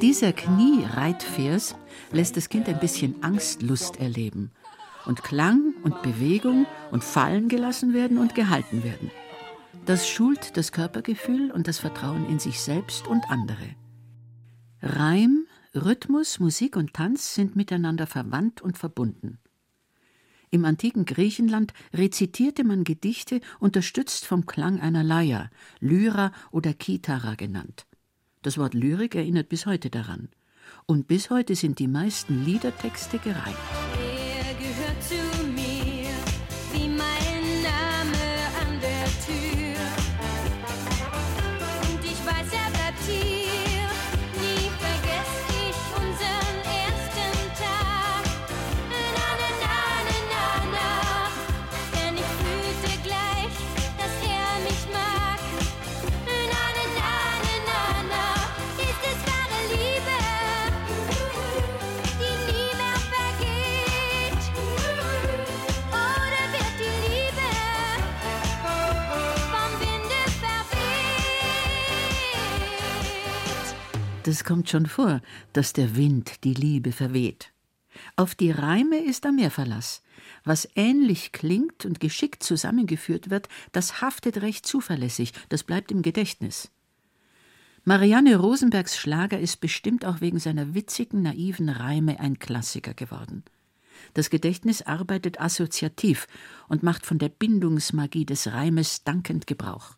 Dieser 0.00 0.32
Knie-Reitvers 0.32 1.74
lässt 2.12 2.36
das 2.36 2.48
Kind 2.48 2.68
ein 2.68 2.80
bisschen 2.80 3.22
Angstlust 3.22 3.98
erleben 3.98 4.50
und 5.06 5.22
Klang 5.22 5.72
und 5.84 6.02
Bewegung 6.02 6.66
und 6.90 7.04
fallen 7.04 7.48
gelassen 7.48 7.94
werden 7.94 8.18
und 8.18 8.34
gehalten 8.34 8.84
werden. 8.84 9.10
Das 9.86 10.08
schult 10.08 10.56
das 10.56 10.72
Körpergefühl 10.72 11.52
und 11.52 11.68
das 11.68 11.78
Vertrauen 11.78 12.28
in 12.28 12.40
sich 12.40 12.60
selbst 12.60 13.06
und 13.06 13.30
andere. 13.30 13.76
Reim, 14.82 15.46
Rhythmus, 15.76 16.40
Musik 16.40 16.74
und 16.74 16.92
Tanz 16.92 17.36
sind 17.36 17.54
miteinander 17.54 18.08
verwandt 18.08 18.60
und 18.60 18.76
verbunden. 18.76 19.38
Im 20.50 20.64
antiken 20.64 21.04
Griechenland 21.04 21.72
rezitierte 21.94 22.64
man 22.64 22.82
Gedichte 22.82 23.40
unterstützt 23.60 24.26
vom 24.26 24.44
Klang 24.44 24.80
einer 24.80 25.04
Leier, 25.04 25.50
Lyra 25.78 26.32
oder 26.50 26.74
Kithara 26.74 27.36
genannt. 27.36 27.86
Das 28.42 28.58
Wort 28.58 28.74
Lyrik 28.74 29.14
erinnert 29.14 29.48
bis 29.48 29.66
heute 29.66 29.88
daran. 29.88 30.30
Und 30.86 31.06
bis 31.06 31.30
heute 31.30 31.54
sind 31.54 31.78
die 31.78 31.88
meisten 31.88 32.44
Liedertexte 32.44 33.18
gereimt. 33.18 33.56
Das 74.26 74.42
kommt 74.42 74.68
schon 74.68 74.86
vor, 74.86 75.20
dass 75.52 75.72
der 75.72 75.94
Wind 75.94 76.42
die 76.42 76.54
Liebe 76.54 76.90
verweht. 76.90 77.52
Auf 78.16 78.34
die 78.34 78.50
Reime 78.50 78.98
ist 78.98 79.24
da 79.24 79.30
mehr 79.30 79.52
Verlass. 79.52 80.02
Was 80.42 80.68
ähnlich 80.74 81.30
klingt 81.30 81.86
und 81.86 82.00
geschickt 82.00 82.42
zusammengeführt 82.42 83.30
wird, 83.30 83.48
das 83.70 84.00
haftet 84.00 84.42
recht 84.42 84.66
zuverlässig, 84.66 85.32
das 85.48 85.62
bleibt 85.62 85.92
im 85.92 86.02
Gedächtnis. 86.02 86.72
Marianne 87.84 88.34
Rosenbergs 88.34 88.98
Schlager 88.98 89.38
ist 89.38 89.58
bestimmt 89.58 90.04
auch 90.04 90.20
wegen 90.20 90.40
seiner 90.40 90.74
witzigen, 90.74 91.22
naiven 91.22 91.68
Reime 91.68 92.18
ein 92.18 92.40
Klassiker 92.40 92.94
geworden. 92.94 93.44
Das 94.14 94.28
Gedächtnis 94.28 94.82
arbeitet 94.82 95.40
assoziativ 95.40 96.26
und 96.66 96.82
macht 96.82 97.06
von 97.06 97.18
der 97.18 97.28
Bindungsmagie 97.28 98.26
des 98.26 98.48
Reimes 98.48 99.04
dankend 99.04 99.46
Gebrauch. 99.46 99.94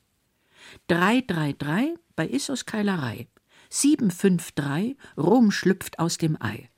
333 0.88 1.94
bei 2.14 2.28
Issos 2.28 2.66
Keilerei. 2.66 3.26
753 3.70 4.96
Rom 5.16 5.50
schlüpft 5.50 5.98
aus 5.98 6.18
dem 6.18 6.40
Ei. 6.40 6.68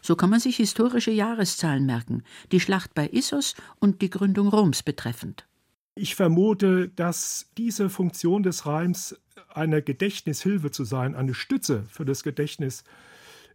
So 0.00 0.14
kann 0.14 0.30
man 0.30 0.40
sich 0.40 0.56
historische 0.56 1.10
Jahreszahlen 1.10 1.84
merken, 1.84 2.22
die 2.52 2.60
Schlacht 2.60 2.94
bei 2.94 3.08
Issos 3.08 3.54
und 3.80 4.02
die 4.02 4.10
Gründung 4.10 4.48
Roms 4.48 4.82
betreffend. 4.82 5.46
Ich 5.96 6.14
vermute, 6.14 6.88
dass 6.90 7.50
diese 7.56 7.88
Funktion 7.88 8.42
des 8.42 8.66
Reims 8.66 9.18
eine 9.48 9.82
Gedächtnishilfe 9.82 10.70
zu 10.70 10.84
sein, 10.84 11.14
eine 11.14 11.34
Stütze 11.34 11.84
für 11.88 12.04
das 12.04 12.22
Gedächtnis, 12.22 12.84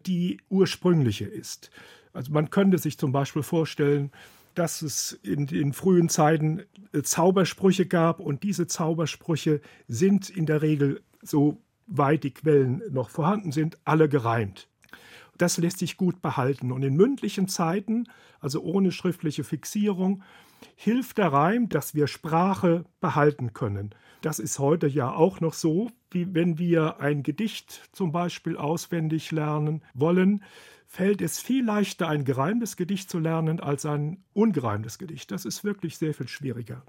die 0.05 0.41
ursprüngliche 0.49 1.25
ist. 1.25 1.69
Also 2.13 2.31
man 2.31 2.49
könnte 2.49 2.79
sich 2.79 2.97
zum 2.97 3.11
Beispiel 3.11 3.43
vorstellen, 3.43 4.11
dass 4.55 4.81
es 4.81 5.13
in 5.23 5.47
den 5.47 5.71
frühen 5.73 6.09
Zeiten 6.09 6.63
äh, 6.91 7.01
Zaubersprüche 7.01 7.85
gab 7.85 8.19
und 8.19 8.43
diese 8.43 8.67
Zaubersprüche 8.67 9.61
sind 9.87 10.29
in 10.29 10.45
der 10.45 10.61
Regel 10.61 11.01
so 11.21 11.61
weit 11.91 12.23
die 12.23 12.33
Quellen 12.33 12.81
noch 12.91 13.09
vorhanden 13.09 13.51
sind, 13.51 13.77
alle 13.85 14.09
gereimt. 14.09 14.67
Das 15.37 15.57
lässt 15.57 15.79
sich 15.79 15.97
gut 15.97 16.21
behalten. 16.21 16.71
Und 16.71 16.83
in 16.83 16.95
mündlichen 16.95 17.47
Zeiten, 17.47 18.07
also 18.39 18.61
ohne 18.61 18.91
schriftliche 18.91 19.43
Fixierung, 19.43 20.23
hilft 20.75 21.17
der 21.17 21.33
Reim, 21.33 21.69
dass 21.69 21.95
wir 21.95 22.07
Sprache 22.07 22.85
behalten 22.99 23.53
können. 23.53 23.95
Das 24.21 24.37
ist 24.37 24.59
heute 24.59 24.87
ja 24.87 25.11
auch 25.11 25.39
noch 25.39 25.53
so, 25.53 25.89
wie 26.11 26.35
wenn 26.35 26.59
wir 26.59 26.99
ein 26.99 27.23
Gedicht 27.23 27.89
zum 27.91 28.11
Beispiel 28.11 28.55
auswendig 28.55 29.31
lernen 29.31 29.81
wollen, 29.95 30.43
fällt 30.85 31.21
es 31.21 31.39
viel 31.39 31.65
leichter, 31.65 32.07
ein 32.07 32.25
gereimtes 32.25 32.75
Gedicht 32.75 33.09
zu 33.09 33.17
lernen 33.17 33.59
als 33.59 33.85
ein 33.85 34.23
ungereimtes 34.33 34.99
Gedicht. 34.99 35.31
Das 35.31 35.45
ist 35.45 35.63
wirklich 35.63 35.97
sehr 35.97 36.13
viel 36.13 36.27
schwieriger. 36.27 36.83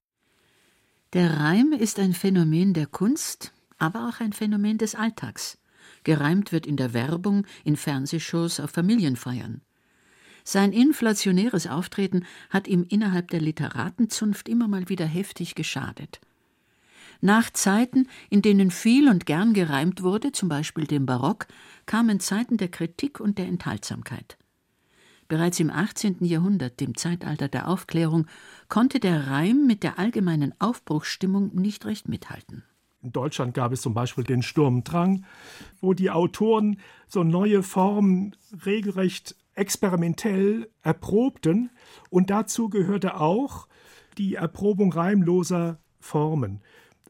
Der 1.12 1.38
Reim 1.38 1.73
ist 1.73 1.99
ein 1.99 2.12
Phänomen 2.12 2.75
der 2.75 2.87
Kunst, 2.87 3.52
aber 3.82 4.08
auch 4.08 4.20
ein 4.20 4.32
Phänomen 4.32 4.78
des 4.78 4.94
Alltags. 4.94 5.58
Gereimt 6.04 6.52
wird 6.52 6.66
in 6.66 6.76
der 6.76 6.94
Werbung, 6.94 7.44
in 7.64 7.76
Fernsehshows, 7.76 8.60
auf 8.60 8.70
Familienfeiern. 8.70 9.60
Sein 10.44 10.72
inflationäres 10.72 11.66
Auftreten 11.66 12.24
hat 12.48 12.68
ihm 12.68 12.86
innerhalb 12.88 13.30
der 13.30 13.40
Literatenzunft 13.40 14.48
immer 14.48 14.68
mal 14.68 14.88
wieder 14.88 15.06
heftig 15.06 15.56
geschadet. 15.56 16.20
Nach 17.20 17.50
Zeiten, 17.50 18.08
in 18.30 18.42
denen 18.42 18.70
viel 18.70 19.08
und 19.08 19.26
gern 19.26 19.52
gereimt 19.52 20.02
wurde, 20.02 20.32
zum 20.32 20.48
Beispiel 20.48 20.86
dem 20.86 21.06
Barock, 21.06 21.46
kamen 21.86 22.20
Zeiten 22.20 22.56
der 22.56 22.68
Kritik 22.68 23.20
und 23.20 23.38
der 23.38 23.46
Enthaltsamkeit. 23.46 24.38
Bereits 25.26 25.58
im 25.60 25.70
18. 25.70 26.24
Jahrhundert, 26.24 26.80
dem 26.80 26.96
Zeitalter 26.96 27.48
der 27.48 27.68
Aufklärung, 27.68 28.26
konnte 28.68 29.00
der 29.00 29.28
Reim 29.28 29.66
mit 29.66 29.82
der 29.82 29.98
allgemeinen 29.98 30.52
Aufbruchsstimmung 30.60 31.54
nicht 31.54 31.84
recht 31.84 32.08
mithalten. 32.08 32.64
In 33.02 33.12
Deutschland 33.12 33.54
gab 33.54 33.73
es 33.73 33.82
zum 33.82 33.94
Beispiel 33.94 34.25
den 34.25 34.42
Sturmdrang, 34.42 35.25
wo 35.80 35.92
die 35.92 36.11
Autoren 36.11 36.78
so 37.09 37.25
neue 37.25 37.62
Formen 37.62 38.37
regelrecht 38.64 39.35
experimentell 39.54 40.71
erprobten. 40.82 41.71
Und 42.11 42.30
dazu 42.30 42.68
gehörte 42.68 43.21
auch 43.21 43.66
die 44.18 44.37
Erprobung 44.37 44.92
reimloser 44.92 45.78
Formen. 45.99 46.61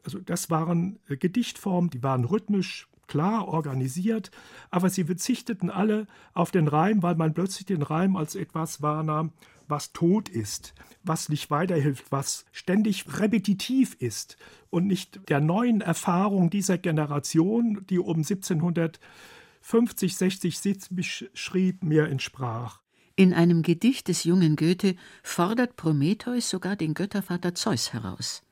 Also 0.03 0.19
das 0.19 0.49
waren 0.49 0.99
Gedichtformen, 1.07 1.89
die 1.89 2.03
waren 2.03 2.25
rhythmisch 2.25 2.87
klar 3.07 3.47
organisiert, 3.47 4.31
aber 4.71 4.89
sie 4.89 5.03
verzichteten 5.03 5.69
alle 5.69 6.07
auf 6.33 6.51
den 6.51 6.67
Reim, 6.67 7.03
weil 7.03 7.15
man 7.15 7.33
plötzlich 7.33 7.65
den 7.65 7.81
Reim 7.81 8.15
als 8.15 8.35
etwas 8.35 8.81
wahrnahm, 8.81 9.31
was 9.73 9.91
tot 9.91 10.29
ist, 10.29 10.75
was 11.03 11.29
nicht 11.29 11.49
weiterhilft, 11.49 12.11
was 12.11 12.45
ständig 12.51 13.05
repetitiv 13.19 13.95
ist 13.97 14.37
und 14.69 14.85
nicht 14.85 15.27
der 15.29 15.41
neuen 15.41 15.81
Erfahrung 15.81 16.51
dieser 16.51 16.77
Generation, 16.77 17.83
die 17.89 17.97
um 17.97 18.17
1750, 18.17 20.15
60, 20.15 20.59
70 20.59 21.31
schrieb, 21.33 21.83
mir 21.83 22.07
entsprach. 22.07 22.81
In 23.15 23.33
einem 23.33 23.63
Gedicht 23.63 24.09
des 24.09 24.25
jungen 24.25 24.55
Goethe 24.55 24.95
fordert 25.23 25.75
Prometheus 25.75 26.51
sogar 26.51 26.75
den 26.75 26.93
Göttervater 26.93 27.55
Zeus 27.55 27.93
heraus. 27.93 28.43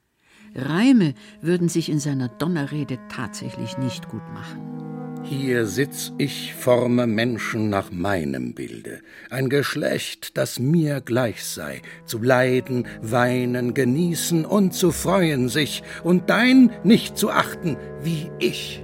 Reime 0.55 1.13
würden 1.39 1.69
sich 1.69 1.87
in 1.87 1.99
seiner 1.99 2.29
Donnerrede 2.29 2.97
tatsächlich 3.09 3.77
nicht 3.77 4.09
gut 4.09 4.27
machen. 4.33 4.80
Hier 5.23 5.67
sitz 5.67 6.11
ich, 6.17 6.53
forme 6.53 7.05
Menschen 7.07 7.69
nach 7.69 7.91
meinem 7.91 8.53
Bilde, 8.53 9.01
ein 9.29 9.49
Geschlecht, 9.49 10.37
das 10.37 10.59
mir 10.59 10.99
gleich 10.99 11.43
sei, 11.43 11.81
zu 12.05 12.19
leiden, 12.19 12.87
weinen, 13.01 13.73
genießen 13.73 14.45
und 14.45 14.73
zu 14.73 14.91
freuen 14.91 15.47
sich, 15.47 15.83
und 16.03 16.29
dein 16.29 16.71
nicht 16.83 17.17
zu 17.17 17.29
achten, 17.29 17.77
wie 18.01 18.31
ich. 18.39 18.83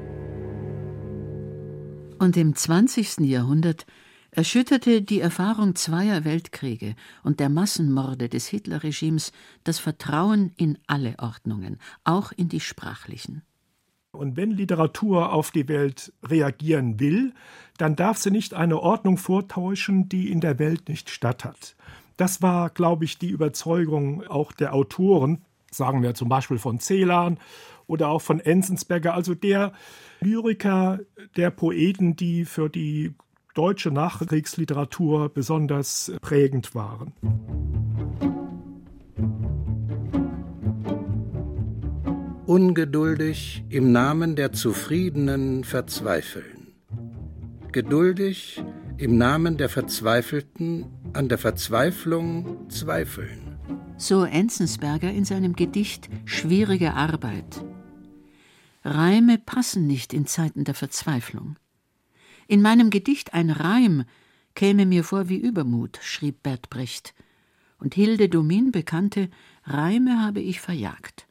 Und 2.19 2.37
im 2.37 2.55
20. 2.55 3.19
Jahrhundert 3.21 3.85
erschütterte 4.31 5.01
die 5.01 5.19
Erfahrung 5.19 5.75
zweier 5.75 6.23
Weltkriege 6.23 6.95
und 7.23 7.39
der 7.39 7.49
Massenmorde 7.49 8.29
des 8.29 8.47
Hitlerregimes 8.47 9.31
das 9.63 9.79
Vertrauen 9.79 10.51
in 10.57 10.77
alle 10.85 11.15
Ordnungen, 11.17 11.79
auch 12.03 12.31
in 12.31 12.47
die 12.47 12.59
sprachlichen. 12.59 13.41
Und 14.17 14.35
wenn 14.35 14.51
Literatur 14.51 15.31
auf 15.31 15.51
die 15.51 15.67
Welt 15.67 16.11
reagieren 16.23 16.99
will, 16.99 17.33
dann 17.77 17.95
darf 17.95 18.17
sie 18.17 18.31
nicht 18.31 18.53
eine 18.53 18.79
Ordnung 18.79 19.17
vortäuschen, 19.17 20.09
die 20.09 20.31
in 20.31 20.41
der 20.41 20.59
Welt 20.59 20.89
nicht 20.89 21.09
statthat. 21.09 21.75
Das 22.17 22.41
war, 22.41 22.71
glaube 22.71 23.05
ich, 23.05 23.19
die 23.19 23.29
Überzeugung 23.29 24.25
auch 24.27 24.51
der 24.51 24.73
Autoren, 24.73 25.45
sagen 25.71 26.01
wir 26.01 26.15
zum 26.15 26.29
Beispiel 26.29 26.57
von 26.57 26.79
Celan 26.79 27.37
oder 27.85 28.09
auch 28.09 28.21
von 28.21 28.39
Enzensberger, 28.39 29.13
also 29.13 29.35
der 29.35 29.71
Lyriker, 30.19 30.99
der 31.35 31.51
Poeten, 31.51 32.15
die 32.15 32.45
für 32.45 32.69
die 32.69 33.13
deutsche 33.53 33.91
Nachkriegsliteratur 33.91 35.29
besonders 35.29 36.11
prägend 36.21 36.73
waren. 36.73 37.13
Ungeduldig 42.47 43.65
im 43.67 43.91
Namen 43.91 44.37
der 44.37 44.53
Zufriedenen 44.53 45.65
verzweifeln. 45.65 46.73
Geduldig 47.73 48.63
im 48.97 49.17
Namen 49.17 49.57
der 49.57 49.67
Verzweifelten 49.67 50.85
an 51.11 51.27
der 51.27 51.39
Verzweiflung 51.39 52.69
zweifeln. 52.69 53.59
So 53.97 54.23
Enzensberger 54.23 55.11
in 55.11 55.25
seinem 55.25 55.57
Gedicht 55.57 56.07
Schwierige 56.23 56.93
Arbeit. 56.93 57.65
Reime 58.81 59.39
passen 59.39 59.85
nicht 59.85 60.13
in 60.13 60.25
Zeiten 60.25 60.63
der 60.63 60.73
Verzweiflung. 60.73 61.57
In 62.47 62.61
meinem 62.61 62.91
Gedicht 62.91 63.33
Ein 63.33 63.49
Reim 63.49 64.05
käme 64.55 64.85
mir 64.85 65.03
vor 65.03 65.27
wie 65.27 65.37
Übermut, 65.37 65.99
schrieb 66.01 66.43
Bert 66.43 66.69
Brecht. 66.69 67.13
Und 67.77 67.93
Hilde 67.93 68.29
Domin 68.29 68.71
bekannte, 68.71 69.29
Reime 69.65 70.23
habe 70.23 70.39
ich 70.39 70.61
verjagt. 70.61 71.26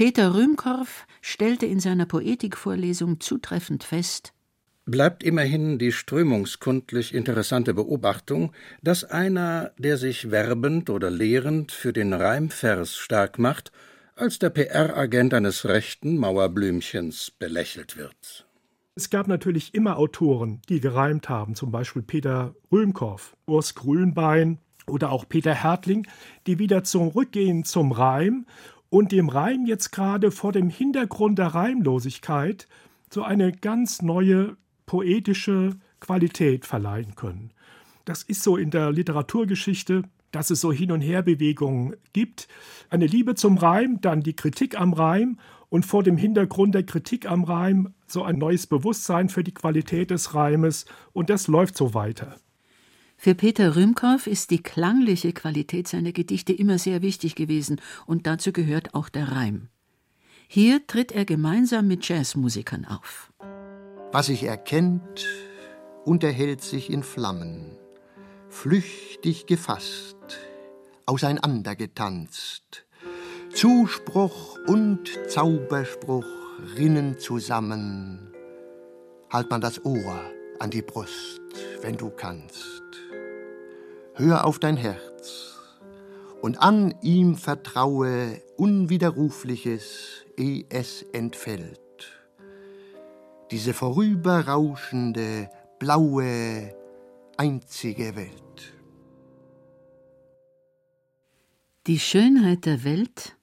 Peter 0.00 0.34
Rühmkorff 0.34 1.06
stellte 1.20 1.66
in 1.66 1.78
seiner 1.78 2.06
Poetikvorlesung 2.06 3.20
zutreffend 3.20 3.84
fest, 3.84 4.32
bleibt 4.86 5.22
immerhin 5.22 5.78
die 5.78 5.92
strömungskundlich 5.92 7.12
interessante 7.12 7.74
Beobachtung, 7.74 8.52
dass 8.80 9.04
einer, 9.04 9.72
der 9.76 9.98
sich 9.98 10.30
werbend 10.30 10.88
oder 10.88 11.10
lehrend 11.10 11.70
für 11.70 11.92
den 11.92 12.14
Reimvers 12.14 12.96
stark 12.96 13.38
macht, 13.38 13.72
als 14.16 14.38
der 14.38 14.48
PR-Agent 14.48 15.34
eines 15.34 15.66
rechten 15.66 16.16
Mauerblümchens 16.16 17.32
belächelt 17.32 17.98
wird. 17.98 18.46
Es 18.94 19.10
gab 19.10 19.28
natürlich 19.28 19.74
immer 19.74 19.98
Autoren, 19.98 20.62
die 20.70 20.80
gereimt 20.80 21.28
haben, 21.28 21.54
zum 21.54 21.70
Beispiel 21.72 22.00
Peter 22.00 22.54
Röhmkorff, 22.72 23.36
Urs 23.44 23.74
Grünbein 23.74 24.60
oder 24.86 25.12
auch 25.12 25.28
Peter 25.28 25.54
Hertling, 25.54 26.06
die 26.46 26.58
wieder 26.58 26.84
zurückgehen 26.84 27.64
zum 27.64 27.92
Reim 27.92 28.46
und 28.90 29.12
dem 29.12 29.28
Reim 29.28 29.64
jetzt 29.66 29.92
gerade 29.92 30.30
vor 30.30 30.52
dem 30.52 30.68
Hintergrund 30.68 31.38
der 31.38 31.48
Reimlosigkeit 31.48 32.68
so 33.08 33.22
eine 33.22 33.52
ganz 33.52 34.02
neue 34.02 34.56
poetische 34.86 35.76
Qualität 36.00 36.66
verleihen 36.66 37.14
können. 37.14 37.52
Das 38.04 38.22
ist 38.22 38.42
so 38.42 38.56
in 38.56 38.70
der 38.70 38.90
Literaturgeschichte, 38.90 40.02
dass 40.32 40.50
es 40.50 40.60
so 40.60 40.72
Hin- 40.72 40.92
und 40.92 41.00
Herbewegungen 41.00 41.96
gibt. 42.12 42.48
Eine 42.88 43.06
Liebe 43.06 43.34
zum 43.34 43.58
Reim, 43.58 44.00
dann 44.00 44.22
die 44.22 44.34
Kritik 44.34 44.78
am 44.78 44.92
Reim 44.92 45.38
und 45.68 45.86
vor 45.86 46.02
dem 46.02 46.16
Hintergrund 46.16 46.74
der 46.74 46.84
Kritik 46.84 47.30
am 47.30 47.44
Reim 47.44 47.94
so 48.06 48.24
ein 48.24 48.38
neues 48.38 48.66
Bewusstsein 48.66 49.28
für 49.28 49.44
die 49.44 49.54
Qualität 49.54 50.10
des 50.10 50.34
Reimes 50.34 50.86
und 51.12 51.30
das 51.30 51.46
läuft 51.46 51.76
so 51.76 51.94
weiter. 51.94 52.36
Für 53.22 53.34
Peter 53.34 53.76
Rühmkorff 53.76 54.26
ist 54.26 54.50
die 54.50 54.62
klangliche 54.62 55.34
Qualität 55.34 55.86
seiner 55.86 56.10
Gedichte 56.10 56.54
immer 56.54 56.78
sehr 56.78 57.02
wichtig 57.02 57.34
gewesen 57.34 57.78
und 58.06 58.26
dazu 58.26 58.50
gehört 58.50 58.94
auch 58.94 59.10
der 59.10 59.30
Reim. 59.30 59.68
Hier 60.48 60.86
tritt 60.86 61.12
er 61.12 61.26
gemeinsam 61.26 61.86
mit 61.86 62.08
Jazzmusikern 62.08 62.86
auf. 62.86 63.30
Was 64.10 64.28
sich 64.28 64.44
erkennt, 64.44 65.26
unterhält 66.06 66.62
sich 66.62 66.88
in 66.88 67.02
Flammen, 67.02 67.76
flüchtig 68.48 69.44
gefasst, 69.44 70.16
auseinandergetanzt, 71.04 72.86
Zuspruch 73.52 74.56
und 74.66 75.10
Zauberspruch 75.28 76.24
rinnen 76.74 77.18
zusammen. 77.18 78.32
Halt 79.28 79.50
man 79.50 79.60
das 79.60 79.84
Ohr 79.84 80.22
an 80.58 80.70
die 80.70 80.80
Brust, 80.80 81.42
wenn 81.82 81.98
du 81.98 82.08
kannst. 82.08 82.80
Hör 84.20 84.44
auf 84.44 84.58
dein 84.58 84.76
Herz 84.76 85.56
und 86.42 86.60
an 86.60 86.94
ihm 87.00 87.36
vertraue 87.36 88.42
Unwiderrufliches, 88.58 90.26
eh 90.36 90.66
es 90.68 91.00
entfällt. 91.14 91.80
Diese 93.50 93.72
vorüberrauschende, 93.72 95.48
blaue, 95.78 96.74
einzige 97.38 98.14
Welt. 98.14 98.74
Die 101.86 101.98
Schönheit 101.98 102.66
der 102.66 102.84
Welt 102.84 103.38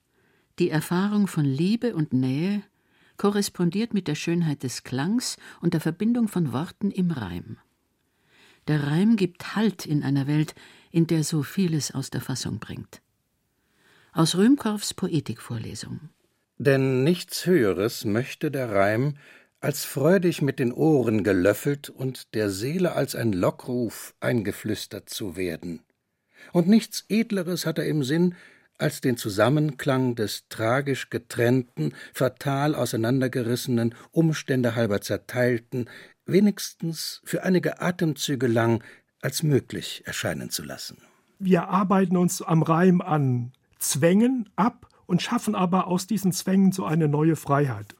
die 0.60 0.70
Erfahrung 0.70 1.26
von 1.26 1.44
Liebe 1.44 1.96
und 1.96 2.12
Nähe 2.12 2.62
korrespondiert 3.16 3.94
mit 3.94 4.06
der 4.06 4.14
Schönheit 4.14 4.62
des 4.62 4.84
Klangs 4.84 5.38
und 5.60 5.74
der 5.74 5.80
Verbindung 5.80 6.28
von 6.28 6.52
Worten 6.52 6.92
im 6.92 7.10
Reim. 7.10 7.58
Der 8.68 8.86
Reim 8.86 9.16
gibt 9.16 9.56
Halt 9.56 9.86
in 9.86 10.02
einer 10.02 10.26
Welt, 10.26 10.54
in 10.90 11.06
der 11.06 11.24
so 11.24 11.42
vieles 11.42 11.94
aus 11.94 12.10
der 12.10 12.20
Fassung 12.20 12.58
bringt. 12.58 13.00
Aus 14.12 14.36
Röhmkorffs 14.36 14.92
Poetikvorlesung. 14.92 16.10
Denn 16.58 17.02
nichts 17.02 17.46
Höheres 17.46 18.04
möchte 18.04 18.50
der 18.50 18.70
Reim, 18.70 19.16
als 19.60 19.86
freudig 19.86 20.42
mit 20.42 20.58
den 20.58 20.72
Ohren 20.72 21.24
gelöffelt 21.24 21.88
und 21.88 22.34
der 22.34 22.50
Seele 22.50 22.92
als 22.92 23.14
ein 23.14 23.32
Lockruf 23.32 24.14
eingeflüstert 24.20 25.08
zu 25.08 25.36
werden. 25.36 25.80
Und 26.52 26.68
nichts 26.68 27.04
Edleres 27.08 27.64
hat 27.64 27.78
er 27.78 27.86
im 27.86 28.04
Sinn, 28.04 28.34
als 28.76 29.00
den 29.00 29.16
Zusammenklang 29.16 30.14
des 30.14 30.48
tragisch 30.48 31.10
getrennten, 31.10 31.94
fatal 32.12 32.74
auseinandergerissenen, 32.74 33.94
Umstände 34.12 34.76
halber 34.76 35.00
zerteilten, 35.00 35.88
wenigstens 36.28 37.20
für 37.24 37.42
einige 37.42 37.80
Atemzüge 37.80 38.46
lang 38.46 38.84
als 39.20 39.42
möglich 39.42 40.02
erscheinen 40.06 40.50
zu 40.50 40.62
lassen. 40.62 40.98
Wir 41.38 41.68
arbeiten 41.68 42.16
uns 42.16 42.42
am 42.42 42.62
Reim 42.62 43.00
an 43.00 43.52
Zwängen 43.78 44.48
ab 44.56 44.88
und 45.06 45.22
schaffen 45.22 45.54
aber 45.54 45.86
aus 45.86 46.06
diesen 46.06 46.32
Zwängen 46.32 46.72
so 46.72 46.84
eine 46.84 47.08
neue 47.08 47.36
Freiheit. 47.36 47.96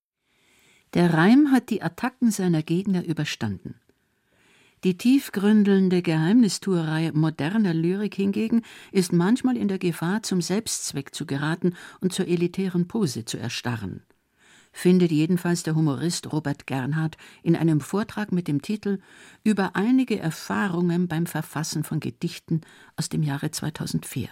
Der 0.94 1.14
Reim 1.14 1.50
hat 1.52 1.70
die 1.70 1.82
Attacken 1.82 2.30
seiner 2.30 2.62
Gegner 2.62 3.04
überstanden. 3.04 3.74
Die 4.84 4.96
tiefgründelnde 4.96 6.02
Geheimnistuerei 6.02 7.10
moderner 7.12 7.74
Lyrik 7.74 8.14
hingegen 8.14 8.62
ist 8.92 9.12
manchmal 9.12 9.56
in 9.56 9.66
der 9.66 9.78
Gefahr, 9.78 10.22
zum 10.22 10.40
Selbstzweck 10.40 11.14
zu 11.14 11.26
geraten 11.26 11.74
und 12.00 12.12
zur 12.12 12.28
elitären 12.28 12.86
Pose 12.86 13.24
zu 13.24 13.38
erstarren. 13.38 14.02
Findet 14.72 15.10
jedenfalls 15.10 15.62
der 15.62 15.74
Humorist 15.74 16.32
Robert 16.32 16.66
Gernhardt 16.66 17.16
in 17.42 17.56
einem 17.56 17.80
Vortrag 17.80 18.32
mit 18.32 18.48
dem 18.48 18.62
Titel 18.62 18.98
Über 19.44 19.74
einige 19.74 20.18
Erfahrungen 20.18 21.08
beim 21.08 21.26
Verfassen 21.26 21.84
von 21.84 22.00
Gedichten 22.00 22.60
aus 22.96 23.08
dem 23.08 23.22
Jahre 23.22 23.50
2004. 23.50 24.28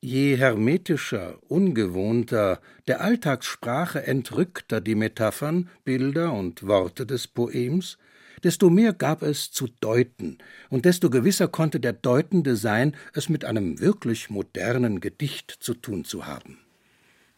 Je 0.00 0.36
hermetischer, 0.36 1.38
ungewohnter, 1.48 2.60
der 2.86 3.00
Alltagssprache 3.00 4.06
entrückter 4.06 4.82
die 4.82 4.94
Metaphern, 4.94 5.70
Bilder 5.84 6.34
und 6.34 6.66
Worte 6.66 7.06
des 7.06 7.26
Poems, 7.26 7.96
desto 8.42 8.68
mehr 8.68 8.92
gab 8.92 9.22
es 9.22 9.50
zu 9.50 9.66
deuten, 9.80 10.36
und 10.68 10.84
desto 10.84 11.08
gewisser 11.08 11.48
konnte 11.48 11.80
der 11.80 11.94
Deutende 11.94 12.56
sein, 12.56 12.94
es 13.14 13.30
mit 13.30 13.46
einem 13.46 13.80
wirklich 13.80 14.28
modernen 14.28 15.00
Gedicht 15.00 15.50
zu 15.50 15.72
tun 15.72 16.04
zu 16.04 16.26
haben. 16.26 16.63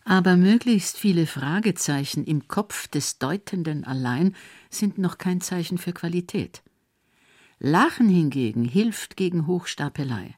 Aber 0.09 0.37
möglichst 0.37 0.99
viele 0.99 1.27
Fragezeichen 1.27 2.25
im 2.25 2.47
Kopf 2.47 2.87
des 2.87 3.19
Deutenden 3.19 3.83
allein 3.83 4.37
sind 4.71 4.99
noch 4.99 5.19
kein 5.19 5.41
Zeichen 5.41 5.79
für 5.79 5.93
Qualität. 5.93 6.63
Lachen 7.59 8.09
hingegen 8.09 8.65
hilft 8.65 9.17
gegen 9.17 9.49
Hochstapelei. 9.49 10.37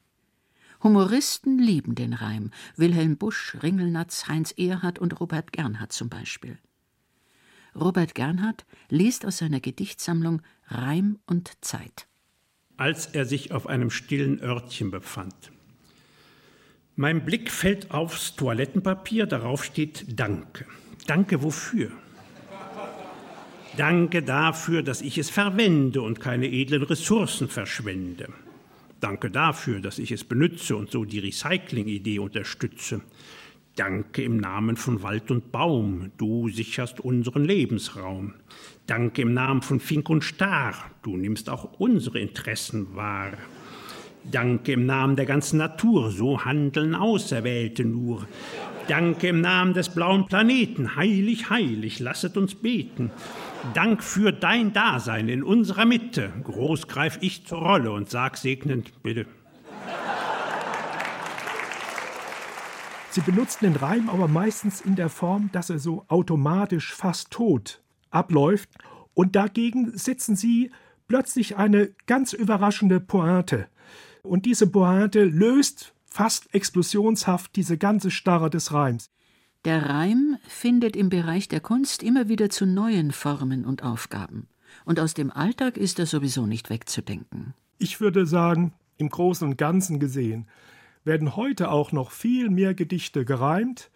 Humoristen 0.81 1.59
lieben 1.59 1.93
den 1.93 2.13
Reim, 2.13 2.49
Wilhelm 2.77 3.17
Busch, 3.17 3.57
Ringelnatz, 3.61 4.27
Heinz 4.27 4.55
Erhardt 4.57 4.97
und 4.97 5.19
Robert 5.19 5.53
Gernhardt 5.53 5.91
zum 5.91 6.09
Beispiel. 6.09 6.57
Robert 7.75 8.15
Gernhardt 8.15 8.65
liest 8.89 9.23
aus 9.23 9.37
seiner 9.37 9.59
Gedichtsammlung 9.59 10.41
Reim 10.65 11.19
und 11.27 11.51
Zeit. 11.61 12.07
Als 12.77 13.05
er 13.05 13.25
sich 13.25 13.51
auf 13.51 13.67
einem 13.67 13.91
stillen 13.91 14.41
Örtchen 14.41 14.89
befand. 14.89 15.51
Mein 17.01 17.23
Blick 17.23 17.49
fällt 17.49 17.91
aufs 17.91 18.35
Toilettenpapier, 18.35 19.25
darauf 19.25 19.63
steht 19.63 20.19
Danke. 20.19 20.65
Danke 21.07 21.41
wofür? 21.41 21.91
Danke 23.77 24.21
dafür, 24.21 24.83
dass 24.83 24.99
ich 24.99 25.17
es 25.17 25.29
verwende 25.29 26.01
und 26.01 26.19
keine 26.19 26.47
edlen 26.47 26.83
Ressourcen 26.83 27.47
verschwende. 27.47 28.27
Danke 28.99 29.31
dafür, 29.31 29.79
dass 29.79 29.97
ich 29.97 30.11
es 30.11 30.25
benütze 30.25 30.75
und 30.75 30.91
so 30.91 31.05
die 31.05 31.19
Recycling-Idee 31.19 32.19
unterstütze. 32.19 32.99
Danke 33.77 34.21
im 34.21 34.35
Namen 34.35 34.75
von 34.75 35.01
Wald 35.01 35.31
und 35.31 35.53
Baum, 35.53 36.11
du 36.17 36.49
sicherst 36.49 36.99
unseren 36.99 37.45
Lebensraum. 37.45 38.33
Danke 38.87 39.21
im 39.21 39.33
Namen 39.33 39.61
von 39.61 39.79
Fink 39.79 40.09
und 40.09 40.25
Star, 40.25 40.73
du 41.01 41.15
nimmst 41.15 41.49
auch 41.49 41.79
unsere 41.79 42.19
Interessen 42.19 42.93
wahr. 42.93 43.37
Danke 44.23 44.73
im 44.73 44.85
Namen 44.85 45.15
der 45.15 45.25
ganzen 45.25 45.57
Natur, 45.57 46.11
so 46.11 46.45
handeln 46.45 46.93
Auserwählte 46.93 47.85
nur. 47.85 48.27
Danke 48.87 49.27
im 49.27 49.41
Namen 49.41 49.73
des 49.73 49.89
blauen 49.89 50.25
Planeten, 50.25 50.95
heilig, 50.95 51.49
heilig, 51.49 51.99
lasset 51.99 52.37
uns 52.37 52.55
beten. 52.55 53.11
Dank 53.73 54.03
für 54.03 54.31
dein 54.31 54.73
Dasein 54.73 55.29
in 55.29 55.43
unserer 55.43 55.85
Mitte. 55.85 56.31
Groß 56.43 56.87
greif 56.87 57.19
ich 57.21 57.45
zur 57.45 57.59
Rolle 57.59 57.91
und 57.91 58.09
sag 58.09 58.37
segnend, 58.37 59.03
bitte. 59.03 59.25
Sie 63.11 63.21
benutzen 63.21 63.65
den 63.65 63.75
Reim 63.75 64.09
aber 64.09 64.27
meistens 64.27 64.81
in 64.81 64.95
der 64.95 65.09
Form, 65.09 65.49
dass 65.51 65.69
er 65.69 65.79
so 65.79 66.05
automatisch 66.07 66.93
fast 66.93 67.31
tot 67.31 67.81
abläuft. 68.11 68.69
Und 69.13 69.35
dagegen 69.35 69.97
setzen 69.97 70.35
sie 70.35 70.71
plötzlich 71.07 71.57
eine 71.57 71.89
ganz 72.05 72.33
überraschende 72.33 72.99
Pointe. 72.99 73.67
Und 74.23 74.45
diese 74.45 74.67
Pointe 74.67 75.23
löst 75.23 75.93
fast 76.05 76.53
explosionshaft 76.53 77.55
diese 77.55 77.77
ganze 77.77 78.11
Starre 78.11 78.49
des 78.49 78.73
Reims. 78.73 79.09
Der 79.65 79.89
Reim 79.89 80.37
findet 80.47 80.95
im 80.95 81.09
Bereich 81.09 81.47
der 81.47 81.59
Kunst 81.59 82.01
immer 82.01 82.29
wieder 82.29 82.49
zu 82.49 82.65
neuen 82.65 83.11
Formen 83.11 83.65
und 83.65 83.83
Aufgaben. 83.83 84.47
Und 84.85 84.99
aus 84.99 85.13
dem 85.13 85.31
Alltag 85.31 85.77
ist 85.77 85.99
er 85.99 86.05
sowieso 86.05 86.45
nicht 86.45 86.69
wegzudenken. 86.69 87.53
Ich 87.77 87.99
würde 87.99 88.25
sagen, 88.25 88.73
im 88.97 89.09
Großen 89.09 89.47
und 89.47 89.57
Ganzen 89.57 89.99
gesehen, 89.99 90.47
werden 91.03 91.35
heute 91.35 91.71
auch 91.71 91.91
noch 91.91 92.11
viel 92.11 92.49
mehr 92.49 92.73
Gedichte 92.73 93.25
gereimt 93.25 93.89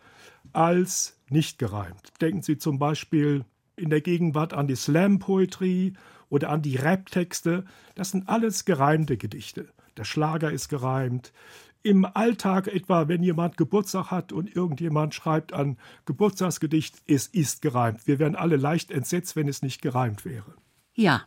als 0.51 1.19
nicht 1.29 1.59
gereimt. 1.59 2.11
Denken 2.21 2.41
Sie 2.41 2.57
zum 2.57 2.79
Beispiel 2.79 3.45
in 3.75 3.89
der 3.89 4.01
Gegenwart 4.01 4.53
an 4.53 4.67
die 4.67 4.75
Slam-Poetry 4.75 5.93
oder 6.29 6.49
an 6.49 6.61
die 6.61 6.75
Rap-Texte. 6.75 7.65
Das 7.95 8.11
sind 8.11 8.27
alles 8.27 8.65
gereimte 8.65 9.17
Gedichte 9.17 9.69
der 9.97 10.03
Schlager 10.03 10.51
ist 10.51 10.69
gereimt. 10.69 11.33
Im 11.81 12.05
Alltag 12.05 12.67
etwa, 12.67 13.09
wenn 13.09 13.23
jemand 13.23 13.57
Geburtstag 13.57 14.09
hat 14.09 14.31
und 14.31 14.55
irgendjemand 14.55 15.13
schreibt 15.13 15.51
ein 15.51 15.77
Geburtstagsgedicht, 16.05 17.01
es 17.07 17.27
ist 17.27 17.61
gereimt. 17.61 18.07
Wir 18.07 18.19
wären 18.19 18.35
alle 18.35 18.55
leicht 18.55 18.89
entsetzt, 18.89 19.35
wenn 19.35 19.49
es 19.49 19.61
nicht 19.61 19.81
gereimt 19.81 20.23
wäre. 20.23 20.55
Ja, 20.93 21.23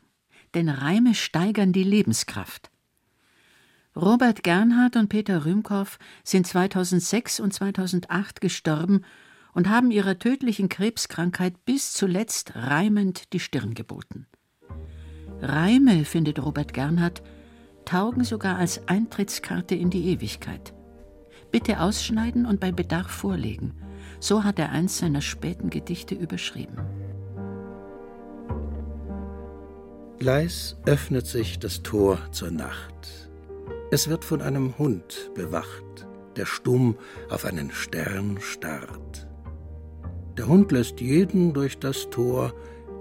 denn 0.55 0.70
Reime 0.70 1.14
steigern 1.14 1.72
die 1.72 1.83
Lebenskraft. 1.83 2.70
Robert 3.94 4.42
Gernhardt 4.42 4.96
und 4.96 5.09
Peter 5.09 5.44
Rühmkow 5.44 5.98
sind 6.22 6.46
2006 6.46 7.40
und 7.40 7.52
2008 7.52 8.40
gestorben 8.40 9.05
und 9.52 9.70
haben 9.70 9.90
ihrer 9.90 10.18
tödlichen 10.18 10.68
Krebskrankheit 10.68 11.64
bis 11.64 11.92
zuletzt 11.92 12.57
reimend 12.57 13.33
die 13.33 13.40
Stirn 13.40 13.72
geboten. 13.72 14.26
Reime, 15.40 16.05
findet 16.05 16.42
Robert 16.42 16.74
Gernhardt, 16.74 17.22
taugen 17.87 18.25
sogar 18.25 18.59
als 18.59 18.87
Eintrittskarte 18.87 19.75
in 19.75 19.88
die 19.88 20.11
Ewigkeit. 20.11 20.75
Bitte 21.51 21.81
ausschneiden 21.81 22.44
und 22.44 22.61
bei 22.61 22.72
Bedarf 22.72 23.11
vorlegen. 23.11 23.72
So 24.20 24.44
hat 24.44 24.59
er 24.59 24.70
eins 24.70 24.99
seiner 24.99 25.22
späten 25.22 25.70
Gedichte 25.70 26.14
überschrieben. 26.14 26.79
Leis 30.18 30.77
öffnet 30.87 31.27
sich 31.27 31.59
das 31.59 31.83
Tor 31.83 32.18
zur 32.33 32.51
Nacht. 32.51 33.31
Es 33.90 34.09
wird 34.09 34.25
von 34.25 34.42
einem 34.42 34.77
Hund 34.79 35.31
bewacht, 35.35 36.07
der 36.37 36.46
stumm 36.46 36.96
auf 37.31 37.44
einen 37.44 37.70
Stern 37.70 38.38
starrt. 38.40 39.29
Der 40.37 40.49
Hund 40.49 40.72
lässt 40.72 41.01
jeden 41.01 41.55
durch 41.55 41.79
das 41.79 42.11
Tor, 42.11 42.53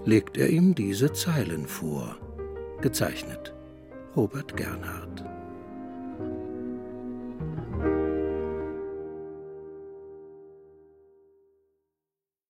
legt 0.04 0.36
er 0.36 0.48
ihm 0.50 0.74
diese 0.74 1.12
Zeilen 1.12 1.66
vor, 1.66 2.16
gezeichnet 2.80 3.55
Robert 4.16 4.56
Gernhardt. 4.56 5.35